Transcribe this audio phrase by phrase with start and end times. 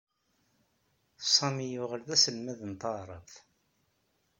[1.35, 3.33] Sami yuɣal d aselmad n taɛṛabt.